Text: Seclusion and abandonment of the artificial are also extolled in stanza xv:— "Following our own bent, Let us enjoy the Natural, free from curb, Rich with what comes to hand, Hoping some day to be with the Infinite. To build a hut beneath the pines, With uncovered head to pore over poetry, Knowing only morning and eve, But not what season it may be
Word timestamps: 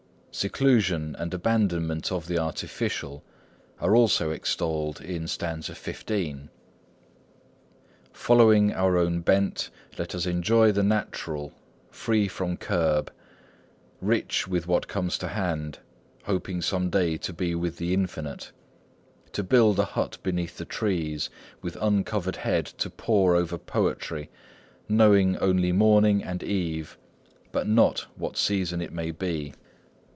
Seclusion 0.33 1.13
and 1.19 1.33
abandonment 1.33 2.09
of 2.09 2.27
the 2.27 2.37
artificial 2.39 3.21
are 3.81 3.93
also 3.93 4.31
extolled 4.31 5.01
in 5.01 5.27
stanza 5.27 5.73
xv:— 5.73 6.47
"Following 8.13 8.71
our 8.71 8.97
own 8.97 9.19
bent, 9.19 9.69
Let 9.97 10.15
us 10.15 10.25
enjoy 10.25 10.71
the 10.71 10.83
Natural, 10.83 11.51
free 11.89 12.29
from 12.29 12.55
curb, 12.55 13.11
Rich 13.99 14.47
with 14.47 14.67
what 14.67 14.87
comes 14.87 15.17
to 15.17 15.27
hand, 15.27 15.79
Hoping 16.23 16.61
some 16.61 16.89
day 16.89 17.17
to 17.17 17.33
be 17.33 17.53
with 17.53 17.75
the 17.75 17.93
Infinite. 17.93 18.53
To 19.33 19.43
build 19.43 19.79
a 19.79 19.85
hut 19.85 20.17
beneath 20.23 20.57
the 20.57 20.65
pines, 20.65 21.29
With 21.61 21.75
uncovered 21.81 22.37
head 22.37 22.65
to 22.77 22.89
pore 22.89 23.35
over 23.35 23.57
poetry, 23.57 24.29
Knowing 24.87 25.37
only 25.39 25.73
morning 25.73 26.23
and 26.23 26.41
eve, 26.41 26.97
But 27.51 27.67
not 27.67 28.07
what 28.15 28.37
season 28.37 28.79
it 28.81 28.93
may 28.93 29.11
be 29.11 29.55